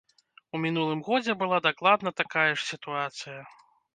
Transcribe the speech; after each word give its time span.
У 0.57 0.61
мінулым 0.63 1.03
годзе 1.09 1.35
была 1.41 1.59
дакладна 1.67 2.13
такая 2.21 2.47
ж 2.57 2.65
сітуацыя. 2.71 3.41